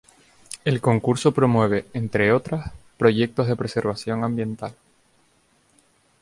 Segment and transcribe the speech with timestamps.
[0.65, 4.73] El concurso promueve, entre otras, proyectos de preservación ambiental.